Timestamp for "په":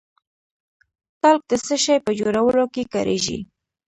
2.05-2.11